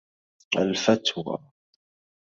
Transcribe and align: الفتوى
الفتوى 0.57 1.39